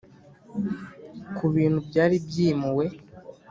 kubintu 1.37 1.79
byari 1.87 2.15
byimuwe, 2.25 2.85